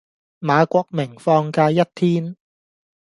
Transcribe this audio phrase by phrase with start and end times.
[0.39, 2.35] 馬國明放假一天